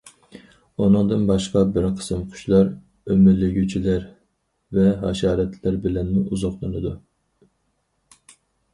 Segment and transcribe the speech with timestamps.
[0.83, 2.71] ئۇنىڭدىن باشقا بىر قىسىم قۇشلار،
[3.11, 4.09] ئۆمىلىگۈچىلەر
[4.81, 6.99] ۋە ھاشاراتلار بىلەنمۇ ئوزۇقلىنىدۇ.